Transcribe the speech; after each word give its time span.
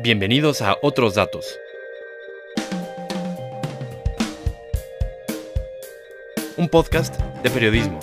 Bienvenidos 0.00 0.62
a 0.62 0.76
Otros 0.80 1.16
Datos. 1.16 1.58
Un 6.56 6.68
podcast 6.68 7.20
de 7.42 7.50
periodismo, 7.50 7.98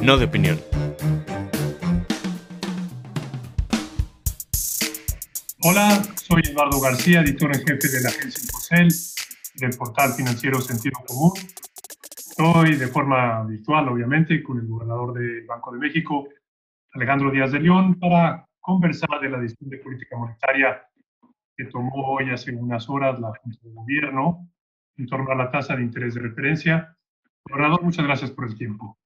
no 0.00 0.16
de 0.18 0.26
opinión. 0.26 0.60
Hola, 5.64 6.00
soy 6.14 6.42
Eduardo 6.48 6.80
García, 6.80 7.22
editor 7.22 7.56
en 7.56 7.66
jefe 7.66 7.88
de 7.88 8.00
la 8.00 8.10
agencia 8.10 8.40
Infocel, 8.40 8.88
del 9.56 9.76
portal 9.76 10.12
financiero 10.12 10.60
Sentido 10.60 11.00
Común. 11.08 11.32
Estoy 12.16 12.76
de 12.76 12.86
forma 12.86 13.44
virtual, 13.46 13.88
obviamente, 13.88 14.44
con 14.44 14.60
el 14.60 14.68
gobernador 14.68 15.14
del 15.14 15.44
Banco 15.44 15.72
de 15.72 15.78
México, 15.80 16.28
Alejandro 16.92 17.32
Díaz 17.32 17.50
de 17.50 17.58
León, 17.58 17.98
para 17.98 18.47
conversar 18.68 19.18
de 19.22 19.30
la 19.30 19.38
decisión 19.38 19.70
de 19.70 19.78
política 19.78 20.18
monetaria 20.18 20.82
que 21.56 21.64
tomó 21.64 22.12
hoy 22.12 22.28
hace 22.28 22.54
unas 22.54 22.86
horas 22.90 23.18
la 23.18 23.32
Junta 23.42 23.58
de 23.62 23.72
Gobierno 23.72 24.46
en 24.98 25.06
torno 25.06 25.30
a 25.30 25.34
la 25.34 25.50
tasa 25.50 25.74
de 25.74 25.84
interés 25.84 26.14
de 26.14 26.20
referencia. 26.20 26.94
Gobernador, 27.48 27.82
muchas 27.82 28.04
gracias 28.04 28.30
por 28.30 28.46
el 28.46 28.58
tiempo. 28.58 28.98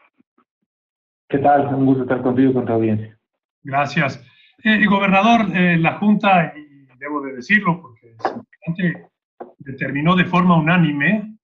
¿Qué 1.28 1.38
tal? 1.38 1.73
Un 1.73 1.87
gusto 1.87 2.02
estar 2.02 2.23
contigo 2.23 2.51
y 2.51 2.54
con 2.54 2.66
tu 2.66 2.73
audiencia. 2.73 3.16
Gracias. 3.62 4.20
Eh, 4.64 4.84
gobernador, 4.87 5.56
eh, 5.56 5.76
la 5.79 5.96
Junta, 5.98 6.52
y 6.56 6.88
debo 6.98 7.20
de 7.20 7.34
decirlo 7.34 7.80
porque 7.80 8.16
es 8.18 8.34
importante, 8.34 9.10
determinó 9.59 10.16
de 10.16 10.24
forma 10.24 10.56
unánime 10.56 11.37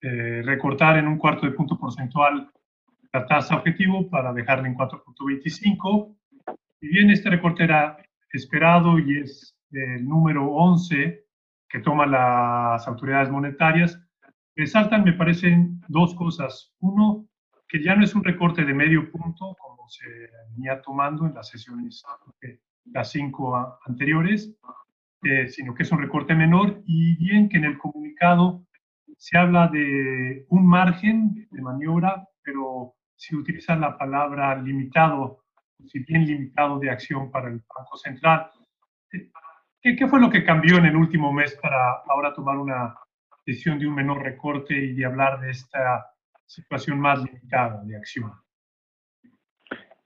eh, 0.00 0.42
recortar 0.44 0.98
en 0.98 1.06
un 1.06 1.16
cuarto 1.16 1.46
de 1.46 1.52
punto 1.52 1.78
porcentual 1.78 2.50
la 3.12 3.24
tasa 3.24 3.54
objetivo 3.54 4.10
para 4.10 4.32
dejarla 4.32 4.66
en 4.66 4.74
4.25. 4.74 6.16
Y 6.82 6.88
bien, 6.88 7.10
este 7.10 7.30
recorte 7.30 7.62
era 7.62 7.96
esperado 8.32 8.98
y 8.98 9.18
es 9.20 9.56
el 9.70 10.04
número 10.04 10.46
11 10.50 11.24
que 11.68 11.78
toman 11.78 12.10
las 12.10 12.88
autoridades 12.88 13.30
monetarias. 13.30 14.02
Resaltan, 14.56 15.04
me 15.04 15.12
parecen, 15.12 15.80
dos 15.86 16.12
cosas. 16.16 16.74
Uno, 16.80 17.28
que 17.68 17.80
ya 17.80 17.94
no 17.94 18.02
es 18.02 18.16
un 18.16 18.24
recorte 18.24 18.64
de 18.64 18.74
medio 18.74 19.12
punto 19.12 19.56
como 19.60 19.88
se 19.88 20.08
venía 20.50 20.82
tomando 20.82 21.24
en 21.24 21.34
las 21.34 21.50
sesiones, 21.50 22.02
las 22.86 23.12
cinco 23.12 23.78
anteriores, 23.86 24.52
eh, 25.22 25.46
sino 25.46 25.74
que 25.74 25.84
es 25.84 25.92
un 25.92 26.00
recorte 26.00 26.34
menor 26.34 26.82
y 26.84 27.14
bien 27.14 27.48
que 27.48 27.58
en 27.58 27.64
el 27.64 27.78
comunicado 27.78 28.66
se 29.18 29.38
habla 29.38 29.68
de 29.68 30.46
un 30.48 30.66
margen 30.66 31.46
de 31.48 31.62
maniobra, 31.62 32.26
pero 32.42 32.96
si 33.14 33.36
utiliza 33.36 33.76
la 33.76 33.96
palabra 33.96 34.60
limitado, 34.60 35.41
si 35.88 36.00
bien 36.00 36.24
limitado 36.24 36.78
de 36.78 36.90
acción 36.90 37.30
para 37.30 37.48
el 37.48 37.60
Banco 37.76 37.96
Central. 37.96 38.50
¿Qué, 39.80 39.96
¿Qué, 39.96 40.06
fue 40.06 40.20
lo 40.20 40.30
que 40.30 40.44
cambió 40.44 40.78
en 40.78 40.86
el 40.86 40.96
último 40.96 41.32
mes 41.32 41.58
para 41.60 42.02
ahora 42.08 42.32
tomar 42.32 42.56
una 42.58 42.94
decisión 43.44 43.78
de 43.78 43.86
un 43.86 43.94
menor 43.94 44.22
recorte 44.22 44.74
y 44.74 44.94
de 44.94 45.04
hablar 45.04 45.40
de 45.40 45.50
esta 45.50 46.06
situación 46.46 47.00
más 47.00 47.22
limitada 47.22 47.82
de 47.84 47.96
acción? 47.96 48.32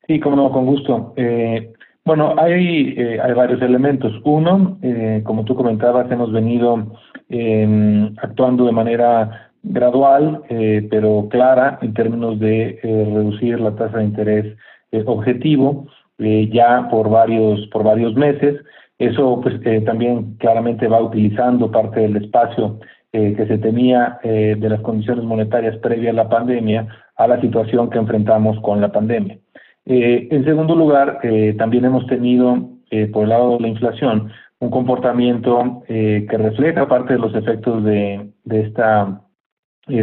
Sí, 0.07 0.21
como 0.21 0.37
no, 0.37 0.51
con 0.51 0.67
gusto. 0.67 1.15
Eh, 1.17 1.73
bueno, 2.05 2.35
hay, 2.39 2.95
eh, 2.97 3.21
hay 3.21 3.33
varios 3.33 3.61
elementos. 3.61 4.13
Uno, 4.25 4.79
eh, 4.83 5.23
como 5.25 5.45
tú 5.45 5.57
comentabas, 5.57 6.11
hemos 6.11 6.33
venido 6.33 6.97
eh, 7.29 8.11
actuando 8.23 8.67
de 8.67 8.73
manera 8.73 9.47
gradual, 9.69 10.43
eh, 10.49 10.87
pero 10.89 11.29
clara 11.29 11.79
en 11.83 11.93
términos 11.93 12.39
de 12.39 12.79
eh, 12.83 13.11
reducir 13.13 13.59
la 13.59 13.75
tasa 13.75 13.99
de 13.99 14.05
interés 14.05 14.57
objetivo 15.07 15.87
ya 16.19 16.89
por 16.91 17.11
varios, 17.11 17.67
por 17.69 17.85
varios 17.85 18.15
meses. 18.15 18.61
Eso 18.99 19.41
pues 19.43 19.61
también 19.85 20.37
claramente 20.39 20.89
va 20.89 21.03
utilizando 21.03 21.71
parte 21.71 22.01
del 22.01 22.17
espacio 22.17 22.79
que 23.13 23.47
se 23.47 23.59
tenía 23.59 24.19
de 24.23 24.69
las 24.69 24.81
condiciones 24.81 25.25
monetarias 25.25 25.77
previas 25.79 26.13
a 26.13 26.17
la 26.17 26.29
pandemia 26.29 26.89
a 27.17 27.27
la 27.27 27.41
situación 27.41 27.91
que 27.91 27.99
enfrentamos 27.99 28.61
con 28.61 28.81
la 28.81 28.93
pandemia. 28.93 29.39
Eh, 29.87 30.29
en 30.31 30.45
segundo 30.45 30.75
lugar, 30.75 31.21
eh, 31.23 31.55
también 31.59 31.85
hemos 31.85 32.07
tenido, 32.07 32.71
eh, 32.91 33.07
por 33.07 33.25
el 33.25 33.31
lado 33.31 33.57
de 33.57 33.61
la 33.61 33.69
inflación, 33.69 34.31
un 34.59 34.71
comportamiento 34.71 35.83
que 35.87 36.39
refleja 36.39 36.89
parte 36.89 37.13
de 37.13 37.19
los 37.19 37.35
efectos 37.35 37.85
de, 37.85 38.31
de 38.45 38.61
esta 38.63 39.21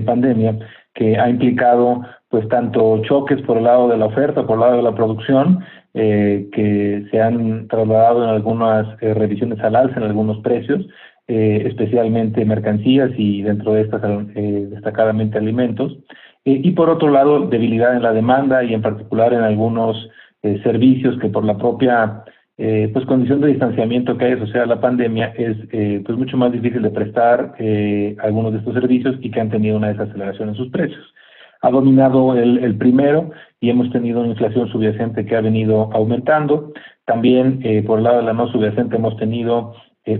pandemia, 0.06 0.60
que 0.94 1.18
ha 1.18 1.28
implicado 1.28 2.04
pues 2.34 2.50
tanto 2.50 3.00
choques 3.04 3.40
por 3.44 3.58
el 3.58 3.66
lado 3.66 3.88
de 3.88 3.98
la 3.98 4.08
oferta, 4.08 4.46
por 4.48 4.56
el 4.56 4.62
lado 4.62 4.78
de 4.78 4.82
la 4.82 4.96
producción, 4.96 5.64
que 5.94 7.06
se 7.12 7.22
han 7.22 7.68
trasladado 7.68 8.24
en 8.24 8.30
algunas 8.32 9.00
revisiones 9.00 9.60
al 9.60 9.76
alza 9.76 9.98
en 9.98 10.06
algunos 10.06 10.40
precios, 10.40 10.82
especialmente 11.28 12.44
mercancías 12.44 13.12
y 13.16 13.44
dentro 13.44 13.74
de 13.74 13.82
estas 13.82 14.02
destacadamente 14.34 15.38
alimentos, 15.38 15.96
eh, 16.46 16.60
y 16.64 16.72
por 16.72 16.90
otro 16.90 17.10
lado, 17.10 17.48
debilidad 17.48 17.96
en 17.96 18.04
la 18.04 18.14
demanda 18.14 18.64
y 18.64 18.74
en 18.74 18.82
particular 18.82 19.34
en 19.34 19.42
algunos 19.42 20.10
eh, 20.42 20.60
servicios 20.64 21.18
que 21.20 21.30
por 21.30 21.46
la 21.46 21.58
propia 21.58 22.24
eh, 22.58 22.90
pues 22.94 23.06
condición 23.06 23.42
de 23.42 23.48
distanciamiento 23.48 24.18
que 24.18 24.26
hay 24.26 24.34
asociada 24.34 24.66
a 24.66 24.76
la 24.76 24.82
pandemia 24.82 25.34
es 25.38 25.58
pues 26.06 26.18
mucho 26.18 26.38
más 26.38 26.52
difícil 26.52 26.84
de 26.84 26.92
prestar 26.92 27.56
algunos 28.20 28.52
de 28.54 28.60
estos 28.60 28.76
servicios 28.76 29.16
y 29.22 29.32
que 29.32 29.40
han 29.40 29.50
tenido 29.50 29.78
una 29.78 29.88
desaceleración 29.90 30.50
en 30.50 30.56
sus 30.56 30.70
precios. 30.70 31.14
Ha 31.64 31.72
dominado 31.72 32.38
el, 32.38 32.64
el 32.64 32.78
primero 32.78 33.32
y 33.60 33.72
hemos 33.72 33.92
tenido 33.92 34.20
una 34.20 34.30
inflación 34.30 34.70
subyacente 34.70 35.26
que 35.26 35.36
ha 35.36 35.42
venido 35.42 35.90
aumentando. 35.92 36.72
También 37.06 37.62
por 37.86 37.98
el 37.98 38.04
lado 38.04 38.18
de 38.18 38.24
la 38.24 38.34
no 38.34 38.48
subyacente 38.48 38.96
hemos 38.96 39.18
tenido 39.18 39.74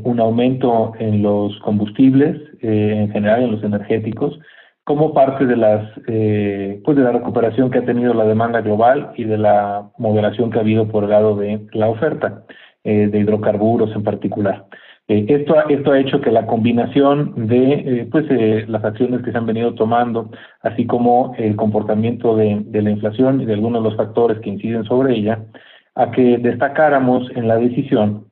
un 0.04 0.20
aumento 0.20 0.94
en 1.00 1.22
los 1.22 1.58
combustibles, 1.60 2.42
en 2.62 3.12
general 3.12 3.44
en 3.44 3.52
los 3.52 3.64
energéticos, 3.64 4.40
como 4.84 5.14
parte 5.14 5.46
de 5.46 5.56
las 5.56 5.90
eh, 6.08 6.82
pues 6.84 6.98
de 6.98 7.04
la 7.04 7.14
recuperación 7.14 7.72
que 7.72 7.80
ha 7.80 7.86
tenido 7.86 8.14
la 8.14 8.26
demanda 8.26 8.62
global 8.62 9.14
y 9.16 9.24
de 9.24 9.38
la 9.38 9.90
moderación 9.98 10.52
que 10.52 10.58
ha 10.58 10.62
habido 10.62 10.90
por 10.90 11.06
el 11.06 11.12
lado 11.12 11.36
de 11.38 11.68
la 11.72 11.88
oferta 11.88 12.44
eh, 12.84 13.08
de 13.08 13.20
hidrocarburos 13.20 13.96
en 13.96 14.04
particular. 14.04 14.66
Eh, 15.08 15.26
esto, 15.28 15.56
esto 15.70 15.92
ha 15.92 16.00
hecho 16.00 16.22
que 16.22 16.32
la 16.32 16.46
combinación 16.48 17.48
de 17.48 17.74
eh, 17.74 18.08
pues, 18.10 18.26
eh, 18.30 18.66
las 18.68 18.84
acciones 18.86 19.22
que 19.22 19.32
se 19.32 19.38
han 19.38 19.46
venido 19.46 19.74
tomando, 19.74 20.32
así 20.62 20.86
como 20.88 21.36
el 21.38 21.56
comportamiento 21.58 22.36
de, 22.38 22.62
de, 22.66 22.82
la 22.82 22.92
inflación 22.92 23.42
y 23.42 23.46
de 23.46 23.54
algunos 23.54 23.84
de 23.84 23.90
los 23.90 23.98
factores 23.98 24.40
que 24.40 24.50
inciden 24.50 24.86
sobre 24.86 25.16
ella, 25.16 25.46
a 25.96 26.12
que 26.12 26.38
destacáramos 26.38 27.30
en 27.36 27.48
la 27.48 27.58
decisión 27.58 28.32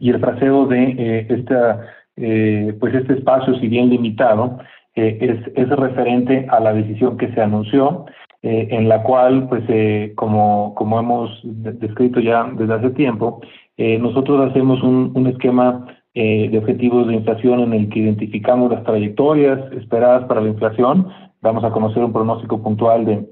y 0.00 0.10
el 0.10 0.20
fraseo 0.20 0.66
de 0.66 1.26
esta, 1.28 1.86
pues 2.16 2.94
este 2.94 3.14
espacio, 3.14 3.54
si 3.60 3.68
bien 3.68 3.90
limitado, 3.90 4.58
eh, 4.94 5.18
es, 5.22 5.56
es 5.56 5.68
referente 5.70 6.46
a 6.50 6.60
la 6.60 6.74
decisión 6.74 7.16
que 7.16 7.32
se 7.32 7.40
anunció, 7.40 8.04
eh, 8.42 8.68
en 8.70 8.88
la 8.88 9.02
cual, 9.04 9.48
pues, 9.48 9.62
eh, 9.68 10.12
como, 10.16 10.74
como 10.74 10.98
hemos 10.98 11.40
descrito 11.44 12.18
ya 12.18 12.44
desde 12.56 12.74
hace 12.74 12.90
tiempo, 12.90 13.40
eh, 13.76 13.98
nosotros 13.98 14.50
hacemos 14.50 14.82
un, 14.82 15.12
un 15.14 15.28
esquema 15.28 15.86
eh, 16.14 16.48
de 16.50 16.58
objetivos 16.58 17.06
de 17.06 17.14
inflación 17.14 17.60
en 17.60 17.72
el 17.72 17.88
que 17.88 18.00
identificamos 18.00 18.70
las 18.70 18.82
trayectorias 18.84 19.60
esperadas 19.72 20.24
para 20.24 20.40
la 20.40 20.48
inflación. 20.48 21.08
Vamos 21.40 21.62
a 21.64 21.70
conocer 21.70 22.02
un 22.02 22.12
pronóstico 22.12 22.60
puntual 22.62 23.06
de 23.06 23.28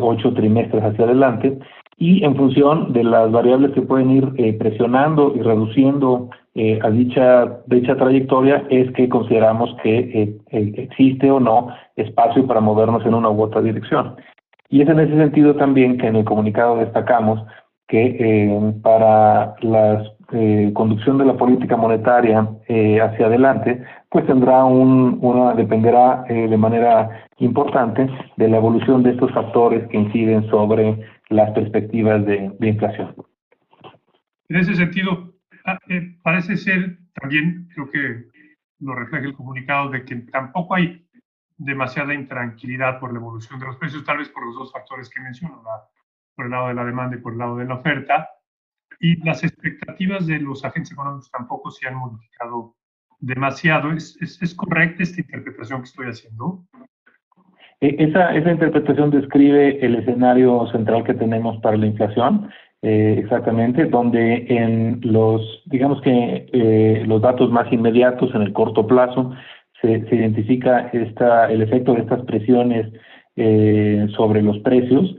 ocho 0.00 0.32
trimestres 0.32 0.82
hacia 0.82 1.04
adelante 1.04 1.58
y 1.98 2.24
en 2.24 2.36
función 2.36 2.92
de 2.92 3.04
las 3.04 3.30
variables 3.32 3.72
que 3.72 3.82
pueden 3.82 4.10
ir 4.10 4.58
presionando 4.58 5.32
y 5.36 5.40
reduciendo 5.40 6.30
a 6.82 6.90
dicha, 6.90 7.60
dicha 7.66 7.96
trayectoria 7.96 8.64
es 8.70 8.90
que 8.92 9.08
consideramos 9.08 9.74
que 9.82 9.98
eh, 9.98 10.38
existe 10.50 11.30
o 11.30 11.40
no 11.40 11.68
espacio 11.96 12.46
para 12.46 12.60
movernos 12.60 13.04
en 13.06 13.14
una 13.14 13.30
u 13.30 13.42
otra 13.42 13.60
dirección. 13.60 14.16
Y 14.72 14.82
es 14.82 14.88
en 14.88 14.98
ese 14.98 15.16
sentido 15.16 15.54
también 15.54 15.98
que 15.98 16.08
en 16.08 16.16
el 16.16 16.24
comunicado 16.24 16.78
destacamos 16.78 17.46
que 17.86 18.16
eh, 18.18 18.74
para 18.82 19.54
la 19.60 20.02
eh, 20.32 20.72
conducción 20.74 21.18
de 21.18 21.26
la 21.26 21.36
política 21.36 21.76
monetaria 21.76 22.48
eh, 22.66 23.00
hacia 23.00 23.26
adelante, 23.26 23.84
pues 24.10 24.26
tendrá 24.26 24.64
un, 24.64 25.18
una, 25.22 25.54
dependerá 25.54 26.24
de 26.28 26.56
manera 26.56 27.28
importante 27.38 28.08
de 28.36 28.48
la 28.48 28.56
evolución 28.56 29.04
de 29.04 29.10
estos 29.10 29.30
factores 29.32 29.86
que 29.88 29.98
inciden 29.98 30.48
sobre 30.50 30.98
las 31.28 31.52
perspectivas 31.52 32.24
de, 32.26 32.50
de 32.58 32.68
inflación. 32.68 33.14
En 34.48 34.56
ese 34.56 34.74
sentido, 34.74 35.32
Ah, 35.64 35.78
eh, 35.88 36.16
parece 36.22 36.56
ser 36.56 36.98
también, 37.20 37.68
creo 37.74 37.90
que 37.90 38.24
lo 38.80 38.94
refleja 38.94 39.26
el 39.26 39.34
comunicado, 39.34 39.90
de 39.90 40.04
que 40.04 40.16
tampoco 40.32 40.74
hay 40.74 41.06
demasiada 41.64 42.14
intranquilidad 42.14 42.98
por 42.98 43.12
la 43.12 43.18
evolución 43.18 43.58
de 43.58 43.66
los 43.66 43.76
precios, 43.76 44.04
tal 44.04 44.18
vez 44.18 44.28
por 44.28 44.44
los 44.46 44.54
dos 44.54 44.72
factores 44.72 45.08
que 45.08 45.20
menciono, 45.20 45.62
por 46.34 46.46
el 46.46 46.50
lado 46.50 46.68
de 46.68 46.74
la 46.74 46.84
demanda 46.84 47.16
y 47.16 47.20
por 47.20 47.32
el 47.32 47.38
lado 47.38 47.56
de 47.56 47.64
la 47.64 47.74
oferta. 47.74 48.28
Y 49.00 49.16
las 49.24 49.42
expectativas 49.42 50.26
de 50.26 50.38
los 50.38 50.64
agentes 50.64 50.92
económicos 50.92 51.30
tampoco 51.30 51.70
se 51.70 51.88
han 51.88 51.96
modificado 51.96 52.76
demasiado. 53.18 53.92
¿Es, 53.92 54.16
es, 54.20 54.40
es 54.42 54.54
correcta 54.54 55.02
esta 55.02 55.20
interpretación 55.20 55.80
que 55.80 55.86
estoy 55.86 56.06
haciendo? 56.06 56.64
E, 57.80 57.96
esa, 57.98 58.34
esa 58.34 58.52
interpretación 58.52 59.10
describe 59.10 59.84
el 59.84 59.96
escenario 59.96 60.66
central 60.68 61.04
que 61.04 61.14
tenemos 61.14 61.60
para 61.62 61.76
la 61.76 61.86
inflación 61.86 62.50
eh, 62.84 63.16
exactamente, 63.18 63.84
donde 63.84 64.44
en 64.48 65.00
los, 65.02 65.40
digamos 65.66 66.00
que 66.02 66.48
eh, 66.52 67.04
los 67.06 67.22
datos 67.22 67.48
más 67.50 67.72
inmediatos 67.72 68.34
en 68.34 68.42
el 68.42 68.52
corto 68.52 68.86
plazo 68.88 69.32
se, 69.82 70.16
identifica 70.16 70.88
esta, 70.92 71.50
el 71.50 71.60
efecto 71.60 71.92
de 71.92 72.00
estas 72.00 72.22
presiones 72.22 72.90
eh, 73.36 74.06
sobre 74.16 74.40
los 74.42 74.58
precios, 74.60 75.14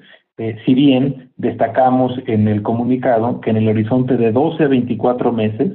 si 0.66 0.74
bien 0.74 1.30
destacamos 1.38 2.12
en 2.26 2.48
el 2.48 2.64
comunicado 2.64 3.40
que 3.40 3.52
en 3.52 3.58
el 3.58 3.70
horizonte 3.70 4.18
de 4.18 4.32
12 4.32 4.64
a 4.64 4.68
24 4.68 5.32
meses, 5.32 5.74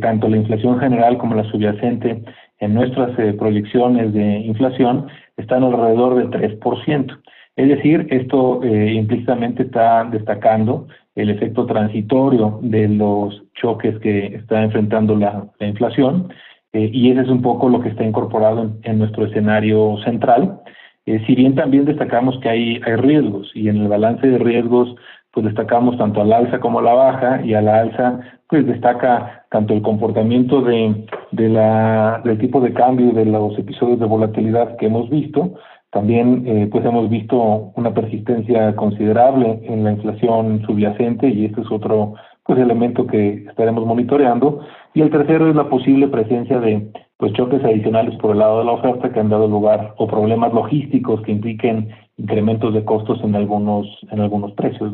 tanto 0.00 0.26
la 0.26 0.38
inflación 0.38 0.80
general 0.80 1.18
como 1.18 1.34
la 1.34 1.44
subyacente 1.50 2.22
en 2.60 2.74
nuestras 2.74 3.10
proyecciones 3.36 4.14
de 4.14 4.38
inflación 4.38 5.06
están 5.36 5.64
alrededor 5.64 6.14
del 6.16 6.30
3%. 6.30 7.22
Es 7.56 7.68
decir, 7.68 8.06
esto 8.10 8.62
eh, 8.62 8.94
implícitamente 8.94 9.64
está 9.64 10.04
destacando 10.04 10.86
el 11.14 11.28
efecto 11.28 11.66
transitorio 11.66 12.58
de 12.62 12.88
los 12.88 13.42
choques 13.54 13.98
que 13.98 14.36
está 14.36 14.62
enfrentando 14.62 15.14
la, 15.16 15.46
inflación 15.60 16.32
eh, 16.72 16.90
y 16.92 17.10
ese 17.10 17.22
es 17.22 17.28
un 17.28 17.42
poco 17.42 17.68
lo 17.68 17.80
que 17.80 17.90
está 17.90 18.04
incorporado 18.04 18.70
en, 18.82 18.98
nuestro 18.98 19.26
escenario 19.26 19.98
central. 20.04 20.60
Eh, 21.06 21.22
si 21.26 21.34
bien 21.34 21.54
también 21.54 21.84
destacamos 21.84 22.38
que 22.40 22.48
hay, 22.48 22.80
hay 22.86 22.96
riesgos 22.96 23.50
y 23.54 23.68
en 23.68 23.78
el 23.82 23.88
balance 23.88 24.26
de 24.26 24.38
riesgos 24.38 24.94
pues 25.32 25.46
destacamos 25.46 25.96
tanto 25.96 26.20
al 26.20 26.32
alza 26.32 26.60
como 26.60 26.78
a 26.78 26.82
la 26.82 26.92
baja 26.92 27.40
y 27.42 27.54
a 27.54 27.62
la 27.62 27.80
alza 27.80 28.20
pues 28.48 28.66
destaca 28.66 29.46
tanto 29.50 29.72
el 29.74 29.82
comportamiento 29.82 30.60
de, 30.60 31.06
de 31.32 31.48
la, 31.48 32.20
del 32.24 32.38
tipo 32.38 32.60
de 32.60 32.72
cambio 32.72 33.12
de 33.12 33.24
los 33.24 33.58
episodios 33.58 33.98
de 33.98 34.06
volatilidad 34.06 34.76
que 34.76 34.86
hemos 34.86 35.08
visto, 35.08 35.54
también 35.92 36.44
eh, 36.46 36.68
pues 36.72 36.84
hemos 36.86 37.10
visto 37.10 37.72
una 37.76 37.92
persistencia 37.92 38.74
considerable 38.76 39.60
en 39.64 39.84
la 39.84 39.92
inflación 39.92 40.62
subyacente 40.66 41.28
y 41.28 41.44
este 41.44 41.60
es 41.60 41.70
otro 41.70 42.14
pues 42.44 42.58
elemento 42.58 43.06
que 43.06 43.44
estaremos 43.48 43.86
monitoreando. 43.86 44.66
Y 44.94 45.00
el 45.00 45.10
tercero 45.10 45.48
es 45.48 45.56
la 45.56 45.68
posible 45.68 46.08
presencia 46.08 46.60
de 46.60 46.90
pues 47.16 47.32
choques 47.34 47.62
adicionales 47.62 48.18
por 48.20 48.32
el 48.32 48.40
lado 48.40 48.58
de 48.58 48.64
la 48.64 48.72
oferta 48.72 49.12
que 49.12 49.20
han 49.20 49.28
dado 49.28 49.46
lugar 49.46 49.94
o 49.96 50.08
problemas 50.08 50.52
logísticos 50.52 51.22
que 51.22 51.32
impliquen 51.32 51.90
incrementos 52.16 52.74
de 52.74 52.84
costos 52.84 53.22
en 53.22 53.36
algunos 53.36 53.86
en 54.10 54.20
algunos 54.20 54.52
precios. 54.52 54.92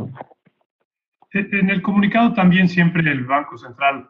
En 1.32 1.70
el 1.70 1.82
comunicado 1.82 2.32
también 2.32 2.68
siempre 2.68 3.10
el 3.10 3.24
Banco 3.24 3.58
Central 3.58 4.08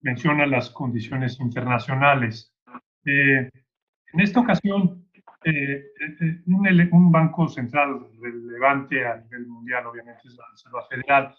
menciona 0.00 0.46
las 0.46 0.70
condiciones 0.70 1.40
internacionales. 1.40 2.54
Eh, 3.04 3.48
en 4.12 4.20
esta 4.20 4.40
ocasión 4.40 5.02
eh, 5.44 5.84
eh, 6.20 6.88
un, 6.92 7.10
banco 7.10 7.48
central 7.48 8.06
relevante 8.20 9.04
a 9.06 9.16
nivel 9.16 9.46
mundial, 9.46 9.86
obviamente, 9.86 10.20
es 10.24 10.36
la 10.36 10.44
Reserva 10.52 10.84
Federal, 10.88 11.34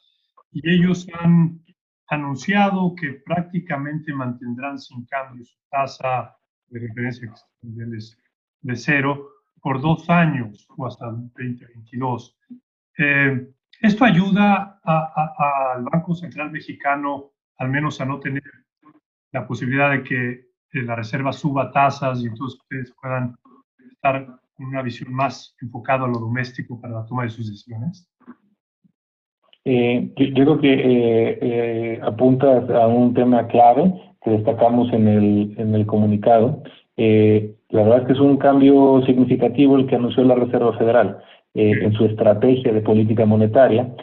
y 0.54 0.70
ellos 0.70 1.08
han 1.20 1.60
anunciado 2.08 2.94
que 2.96 3.22
prácticamente 3.26 4.14
mantendrán 4.14 4.78
sin 4.78 5.06
cambio 5.06 5.44
su 5.44 5.58
tasa 5.70 6.36
de 6.68 6.80
referencia 6.80 7.34
de 7.62 8.76
cero 8.76 9.30
por 9.62 9.82
dos 9.82 10.10
años 10.10 10.68
o 10.78 10.86
hasta 10.86 11.08
2022. 11.08 12.38
Eh, 12.98 13.50
esto 13.82 14.06
ayuda 14.06 14.80
al 14.84 15.84
Banco 15.84 16.14
Central 16.14 16.52
Mexicano 16.52 17.32
al 17.58 17.70
menos 17.70 18.00
a 18.02 18.06
no 18.06 18.20
tener 18.20 18.44
la 19.32 19.48
posibilidad 19.48 19.92
de 19.92 20.04
que 20.04 20.48
la 20.74 20.96
Reserva 20.96 21.32
suba 21.32 21.72
tasas 21.72 22.22
y 22.22 22.28
entonces 22.28 22.60
ustedes 22.60 22.94
puedan 23.02 23.36
estar 23.92 24.26
con 24.54 24.68
una 24.68 24.82
visión 24.82 25.14
más 25.14 25.56
enfocada 25.62 26.06
a 26.06 26.08
lo 26.08 26.20
doméstico 26.20 26.80
para 26.80 26.94
la 26.94 27.06
toma 27.06 27.24
de 27.24 27.30
sus 27.30 27.50
decisiones? 27.50 28.08
Eh, 29.66 30.10
yo, 30.18 30.34
creo 30.34 30.60
que 30.60 30.74
eh, 30.74 31.40
eh, 31.42 32.00
apuntas 32.04 32.70
a 32.70 32.88
un 32.88 33.14
tema 33.14 33.48
clave 33.48 33.94
que 34.24 34.32
destacamos 34.32 34.92
en 34.92 35.08
el, 35.08 35.56
en 35.58 35.74
el 35.74 35.86
comunicado. 35.86 36.64
Eh, 36.98 37.52
la 37.70 37.84
verdad 37.84 38.02
es 38.02 38.08
que 38.08 38.14
es 38.14 38.20
un 38.20 38.38
cambio 38.38 39.02
significativo 39.06 39.78
el 39.78 39.88
que 39.88 39.96
anunció 39.96 40.24
la 40.24 40.36
Reserva 40.36 40.78
Federal 40.78 41.18
en 41.56 41.94
su 41.94 42.06
estrategia 42.06 42.74
de 42.74 42.82
política 42.82 43.28
monetaria 43.28 43.94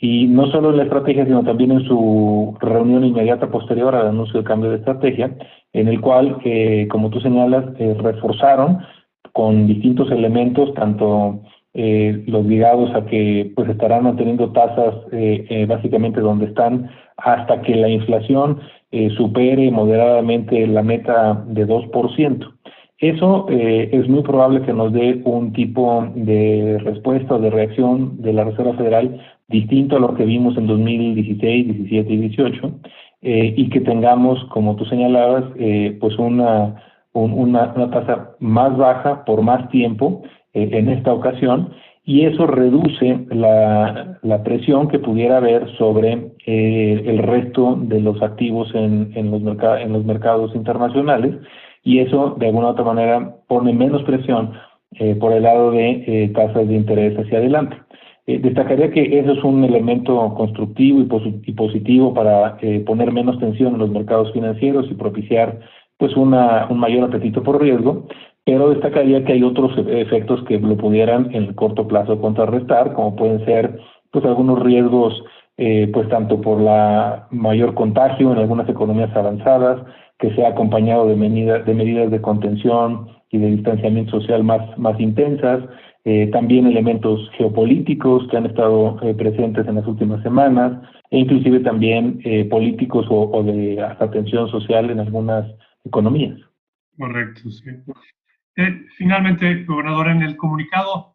y 0.00 0.26
no 0.26 0.50
solo 0.50 0.70
en 0.70 0.78
la 0.78 0.82
estrategia, 0.82 1.24
sino 1.24 1.44
también 1.44 1.70
en 1.70 1.84
su 1.84 2.56
reunión 2.60 3.04
inmediata 3.04 3.48
posterior 3.48 3.94
al 3.94 4.08
anuncio 4.08 4.34
del 4.34 4.44
cambio 4.44 4.70
de 4.70 4.78
estrategia, 4.78 5.36
en 5.72 5.86
el 5.86 6.00
cual, 6.00 6.38
como 6.90 7.10
tú 7.10 7.20
señalas, 7.20 7.64
reforzaron 7.78 8.78
con 9.32 9.68
distintos 9.68 10.10
elementos, 10.10 10.74
tanto 10.74 11.42
eh, 11.78 12.24
los 12.26 12.46
ligados 12.46 12.90
a 12.94 13.04
que 13.04 13.52
pues 13.54 13.68
estarán 13.68 14.04
manteniendo 14.04 14.50
tasas 14.50 14.94
eh, 15.12 15.44
eh, 15.50 15.66
básicamente 15.66 16.20
donde 16.20 16.46
están 16.46 16.88
hasta 17.18 17.60
que 17.60 17.74
la 17.74 17.90
inflación 17.90 18.60
supere 19.14 19.70
moderadamente 19.70 20.66
la 20.66 20.82
meta 20.82 21.44
de 21.48 21.66
2%. 21.66 22.54
Eso 22.98 23.46
es 23.50 24.08
muy 24.08 24.22
probable 24.22 24.62
que 24.62 24.72
nos 24.72 24.90
dé 24.90 25.20
un 25.24 25.52
tipo 25.52 26.06
de 26.14 26.78
respuesta 26.82 27.34
o 27.34 27.38
de 27.38 27.50
reacción 27.50 28.22
de 28.22 28.32
la 28.32 28.44
Reserva 28.44 28.72
Federal 28.74 29.20
distinto 29.48 29.96
a 29.96 30.00
lo 30.00 30.14
que 30.14 30.24
vimos 30.24 30.56
en 30.56 30.66
2016, 30.66 31.66
17 31.66 32.12
y 32.12 32.16
18, 32.16 32.80
y 33.20 33.68
que 33.68 33.80
tengamos, 33.80 34.42
como 34.46 34.76
tú 34.76 34.86
señalabas, 34.86 35.44
pues 36.00 36.18
una 36.18 36.76
una, 37.16 37.90
tasa 37.90 38.36
más 38.40 38.76
baja 38.76 39.24
por 39.24 39.42
más 39.42 39.68
tiempo 39.70 40.22
eh, 40.56 40.70
en 40.72 40.88
esta 40.88 41.12
ocasión 41.12 41.68
y 42.06 42.24
eso 42.24 42.46
reduce 42.46 43.26
la, 43.28 44.16
presión 44.42 44.88
que 44.88 44.98
pudiera 44.98 45.36
haber 45.36 45.68
sobre 45.76 46.30
eh, 46.46 47.02
el 47.04 47.18
resto 47.18 47.76
de 47.78 48.00
los 48.00 48.22
activos 48.22 48.70
en, 48.74 49.30
los 49.30 50.04
mercados 50.04 50.54
internacionales 50.54 51.34
y 51.84 51.98
eso 51.98 52.36
de 52.38 52.46
alguna 52.46 52.68
u 52.68 52.70
otra 52.70 52.84
manera 52.84 53.36
pone 53.48 53.74
menos 53.74 54.02
presión 54.04 54.52
eh, 54.98 55.14
por 55.16 55.32
el 55.34 55.42
lado 55.42 55.72
de 55.72 56.30
tasas 56.34 56.66
de 56.66 56.74
interés 56.74 57.18
hacia 57.18 57.36
adelante. 57.36 57.76
destacaría 58.26 58.90
que 58.92 59.18
eso 59.18 59.32
es 59.32 59.44
un 59.44 59.62
elemento 59.62 60.32
constructivo 60.36 61.00
y, 61.00 61.52
positivo 61.52 62.14
para 62.14 62.56
poner 62.86 63.12
menos 63.12 63.38
tensión 63.40 63.74
en 63.74 63.80
los 63.80 63.90
mercados 63.90 64.32
financieros 64.32 64.86
y 64.90 64.94
propiciar 64.94 65.58
pues 65.98 66.16
un 66.16 66.30
mayor 66.30 67.04
apetito 67.04 67.42
por 67.42 67.60
riesgo, 67.60 68.06
pero 68.46 68.70
destacaría 68.70 69.24
que 69.24 69.32
hay 69.32 69.42
otros 69.42 69.72
efectos 69.88 70.42
que 70.44 70.60
lo 70.60 70.76
pudieran 70.76 71.34
en 71.34 71.42
el 71.42 71.54
corto 71.56 71.88
plazo 71.88 72.20
contrarrestar, 72.20 72.94
como 72.94 73.16
pueden 73.16 73.44
ser 73.44 73.80
pues 74.12 74.24
algunos 74.24 74.62
riesgos 74.62 75.20
eh, 75.58 75.90
pues 75.92 76.08
tanto 76.08 76.40
por 76.40 76.60
la 76.60 77.26
mayor 77.32 77.74
contagio 77.74 78.30
en 78.30 78.38
algunas 78.38 78.68
economías 78.68 79.14
avanzadas, 79.16 79.84
que 80.18 80.32
se 80.34 80.46
ha 80.46 80.50
acompañado 80.50 81.08
de, 81.08 81.16
medidas 81.16 82.10
de 82.10 82.20
contención 82.20 83.08
y 83.30 83.38
de 83.38 83.50
distanciamiento 83.50 84.12
social 84.20 84.44
más, 84.44 85.00
intensas, 85.00 85.64
eh, 86.04 86.28
también 86.28 86.68
elementos 86.68 87.28
geopolíticos 87.36 88.28
que 88.28 88.36
han 88.36 88.46
estado 88.46 88.96
eh, 89.02 89.14
presentes 89.14 89.66
en 89.66 89.74
las 89.74 89.86
últimas 89.88 90.22
semanas, 90.22 90.80
e 91.10 91.18
inclusive 91.18 91.60
también 91.60 92.20
políticos 92.48 93.06
o, 93.10 93.28
o 93.32 93.42
de 93.42 93.80
hasta 93.80 94.10
tensión 94.10 94.48
social 94.50 94.90
en 94.90 95.00
algunas 95.00 95.46
economías. 95.84 96.38
Correcto, 96.96 97.50
sí. 97.50 97.70
Eh, 98.56 98.86
finalmente, 98.96 99.64
gobernador, 99.64 100.08
en 100.08 100.22
el 100.22 100.36
comunicado 100.36 101.14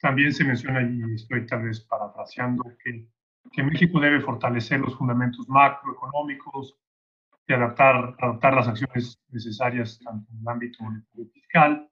también 0.00 0.32
se 0.32 0.44
menciona, 0.44 0.82
y 0.82 1.14
estoy 1.14 1.46
tal 1.46 1.62
vez 1.62 1.80
parafraseando, 1.80 2.64
que, 2.82 3.06
que 3.50 3.62
México 3.62 4.00
debe 4.00 4.20
fortalecer 4.20 4.80
los 4.80 4.96
fundamentos 4.96 5.48
macroeconómicos 5.48 6.76
y 7.46 7.52
adaptar, 7.52 8.14
adaptar 8.18 8.54
las 8.54 8.68
acciones 8.68 9.18
necesarias 9.30 10.00
tanto 10.04 10.30
en 10.32 10.40
el 10.40 10.48
ámbito 10.48 10.84
monetario 10.84 11.26
fiscal 11.32 11.88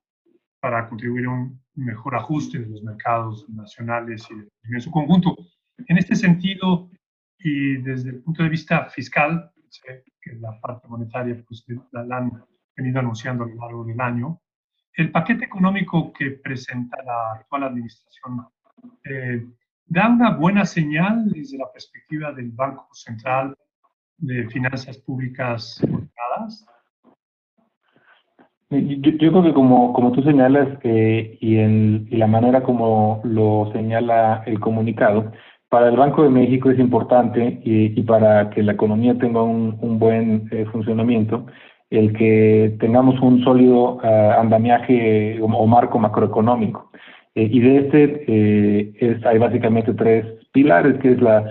para 0.61 0.89
contribuir 0.89 1.27
a 1.27 1.31
un 1.31 1.63
mejor 1.75 2.15
ajuste 2.15 2.59
de 2.59 2.69
los 2.69 2.83
mercados 2.83 3.49
nacionales 3.49 4.29
y 4.31 4.75
en 4.75 4.81
su 4.81 4.91
conjunto. 4.91 5.37
En 5.87 5.97
este 5.97 6.15
sentido, 6.15 6.91
y 7.39 7.79
desde 7.79 8.11
el 8.11 8.23
punto 8.23 8.43
de 8.43 8.51
vista 8.51 8.87
fiscal, 8.91 9.51
que 10.21 10.35
la 10.35 10.61
parte 10.61 10.87
monetaria 10.89 11.43
pues, 11.47 11.65
la, 11.93 12.17
han 12.17 12.45
venido 12.77 13.01
anunciando 13.01 13.45
a 13.45 13.49
lo 13.49 13.55
largo 13.55 13.85
del 13.85 14.01
año. 14.01 14.41
El 14.95 15.11
paquete 15.11 15.45
económico 15.45 16.13
que 16.13 16.33
presenta 16.33 16.97
la 17.05 17.33
actual 17.35 17.65
administración 17.65 18.47
eh, 19.05 19.47
da 19.87 20.09
una 20.09 20.31
buena 20.37 20.65
señal 20.65 21.31
desde 21.31 21.59
la 21.59 21.71
perspectiva 21.73 22.33
del 22.33 22.51
Banco 22.51 22.89
Central 22.93 23.57
de 24.19 24.49
Finanzas 24.49 24.99
Públicas. 24.99 25.81
Yo, 28.71 29.19
creo 29.19 29.43
que 29.43 29.53
como, 29.53 29.93
como 29.93 30.13
tú 30.13 30.23
señalas 30.23 30.79
eh, 30.85 31.39
y 31.41 31.57
en 31.57 32.07
y 32.09 32.17
la 32.17 32.29
manera 32.29 32.63
como 32.63 33.21
lo 33.25 33.71
señala 33.73 34.45
el 34.47 34.61
comunicado, 34.61 35.33
para 35.69 35.89
el 35.89 35.97
Banco 35.97 36.23
de 36.23 36.31
México 36.31 36.71
es 36.71 36.79
importante 36.79 37.61
y, 37.65 38.03
para 38.03 38.51
que 38.51 38.63
la 38.63 38.73
economía 38.73 39.17
tenga 39.19 39.43
un, 39.43 39.99
buen 39.99 40.49
eh, 40.51 40.67
funcionamiento 40.67 41.47
el 41.91 42.13
que 42.13 42.77
tengamos 42.79 43.21
un 43.21 43.43
sólido 43.43 43.99
ah, 44.03 44.37
andamiaje 44.41 45.41
o, 45.41 45.67
marco 45.67 45.99
macroeconómico. 45.99 46.91
y 47.35 47.61
de 47.61 47.77
este 47.79 49.05
es, 49.07 49.27
hay 49.27 49.39
básicamente 49.39 49.95
tres 49.95 50.25
pilares, 50.53 50.99
que 51.01 51.13
es 51.13 51.21
la, 51.21 51.45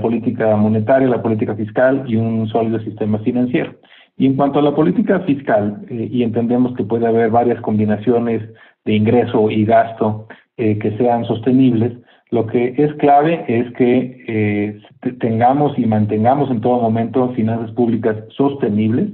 política 0.00 0.56
monetaria, 0.56 1.08
la 1.08 1.22
política 1.22 1.54
fiscal 1.54 2.04
y 2.06 2.16
un 2.16 2.48
sólido 2.48 2.80
sistema 2.80 3.18
financiero. 3.18 3.74
Y 4.16 4.26
en 4.26 4.36
cuanto 4.36 4.58
a 4.58 4.62
la 4.62 4.74
política 4.74 5.20
fiscal, 5.20 5.84
y 5.90 6.22
entendemos 6.22 6.74
que 6.76 6.84
puede 6.84 7.06
haber 7.06 7.30
varias 7.30 7.60
combinaciones 7.60 8.42
de 8.84 8.94
ingreso 8.94 9.50
y 9.50 9.64
gasto 9.64 10.28
que 10.56 10.94
sean 10.98 11.24
sostenibles, 11.24 11.92
lo 12.32 12.46
que 12.46 12.74
es 12.78 12.92
clave 12.94 13.44
es 13.46 13.70
que 13.74 14.24
eh, 14.26 14.80
tengamos 15.20 15.78
y 15.78 15.84
mantengamos 15.84 16.50
en 16.50 16.62
todo 16.62 16.80
momento 16.80 17.28
finanzas 17.34 17.70
públicas 17.72 18.16
sostenibles. 18.34 19.10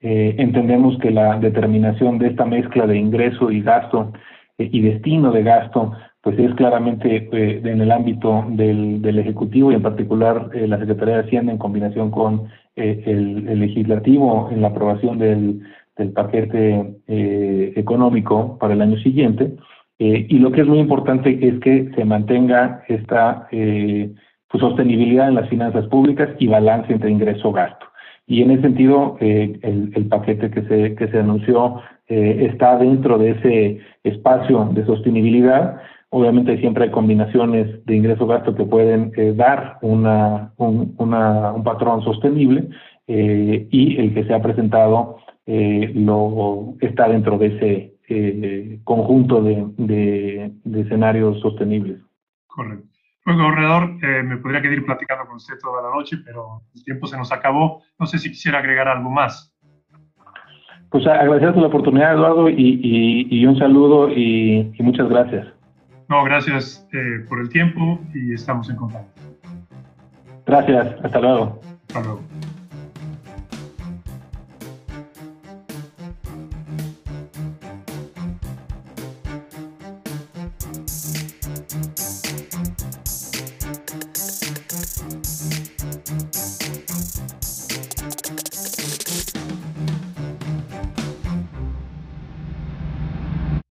Eh, 0.00 0.36
entendemos 0.38 0.98
que 0.98 1.10
la 1.10 1.38
determinación 1.38 2.18
de 2.18 2.28
esta 2.28 2.44
mezcla 2.44 2.86
de 2.86 2.96
ingreso 2.96 3.50
y 3.50 3.62
gasto 3.62 4.12
eh, 4.58 4.68
y 4.70 4.80
destino 4.80 5.32
de 5.32 5.42
gasto, 5.42 5.92
pues 6.20 6.38
es 6.38 6.54
claramente 6.54 7.28
en 7.32 7.80
el 7.80 7.90
ámbito 7.90 8.44
del, 8.50 9.18
Ejecutivo 9.18 9.72
y 9.72 9.76
en 9.76 9.82
particular 9.82 10.50
la 10.54 10.78
Secretaría 10.78 11.14
de 11.14 11.22
Hacienda 11.22 11.52
en 11.52 11.58
combinación 11.58 12.10
con 12.10 12.48
el, 12.76 13.44
Legislativo 13.60 14.48
en 14.50 14.60
la 14.62 14.68
aprobación 14.68 15.18
del, 15.18 15.62
paquete 16.14 16.94
económico 17.08 18.58
para 18.58 18.74
el 18.74 18.82
año 18.82 18.98
siguiente. 18.98 19.56
Eh, 19.98 20.26
y 20.28 20.38
lo 20.38 20.52
que 20.52 20.60
es 20.60 20.66
muy 20.66 20.78
importante 20.78 21.38
es 21.46 21.58
que 21.60 21.90
se 21.94 22.04
mantenga 22.04 22.84
esta 22.86 23.48
eh, 23.50 24.12
pues, 24.48 24.60
sostenibilidad 24.60 25.28
en 25.28 25.34
las 25.34 25.48
finanzas 25.48 25.86
públicas 25.86 26.30
y 26.38 26.46
balance 26.46 26.92
entre 26.92 27.10
ingreso-gasto. 27.10 27.86
Y 28.28 28.42
en 28.42 28.52
ese 28.52 28.62
sentido, 28.62 29.16
eh, 29.20 29.58
el, 29.62 30.06
paquete 30.06 30.50
que 30.50 30.62
se, 30.62 30.94
que 30.94 31.08
se 31.08 31.18
anunció 31.18 31.80
está 32.06 32.78
dentro 32.78 33.18
de 33.18 33.32
ese 33.32 33.80
espacio 34.02 34.70
de 34.72 34.86
sostenibilidad. 34.86 35.78
Obviamente 36.08 36.58
siempre 36.58 36.84
hay 36.84 36.90
combinaciones 36.90 37.84
de 37.84 37.96
ingreso-gasto 37.96 38.54
que 38.54 38.64
pueden 38.64 39.12
dar 39.36 39.76
una, 39.82 40.52
un, 40.56 41.62
patrón 41.64 42.02
sostenible 42.02 42.68
y 43.06 43.96
el 43.98 44.14
que 44.14 44.24
se 44.24 44.32
ha 44.32 44.40
presentado 44.40 45.18
lo 45.46 46.76
está 46.80 47.10
dentro 47.10 47.36
de 47.36 47.46
ese 47.48 47.98
eh, 48.10 48.80
conjunto 48.84 49.42
de, 49.42 50.50
escenarios 50.80 51.40
sostenibles. 51.40 52.00
Correcto. 52.46 52.97
Pues, 53.28 53.36
gobernador, 53.36 53.90
eh, 54.02 54.22
me 54.22 54.38
podría 54.38 54.62
quedar 54.62 54.82
platicando 54.86 55.26
con 55.26 55.36
usted 55.36 55.52
toda 55.60 55.82
la 55.82 55.94
noche, 55.94 56.16
pero 56.24 56.62
el 56.74 56.82
tiempo 56.82 57.06
se 57.06 57.18
nos 57.18 57.30
acabó. 57.30 57.82
No 57.98 58.06
sé 58.06 58.18
si 58.18 58.30
quisiera 58.30 58.58
agregar 58.58 58.88
algo 58.88 59.10
más. 59.10 59.54
Pues 60.88 61.06
agradecerte 61.06 61.60
la 61.60 61.66
oportunidad, 61.66 62.14
Eduardo, 62.14 62.48
y, 62.48 63.44
un 63.44 63.58
saludo 63.58 64.08
y, 64.08 64.74
muchas 64.78 65.10
gracias. 65.10 65.46
No, 66.08 66.24
gracias 66.24 66.88
eh, 66.94 67.26
por 67.28 67.40
el 67.40 67.50
tiempo 67.50 68.00
y 68.14 68.32
estamos 68.32 68.70
en 68.70 68.76
contacto. 68.76 69.20
Gracias, 70.46 70.96
hasta 71.04 71.20
luego. 71.20 71.60
Hasta 71.88 72.00
luego. 72.00 72.37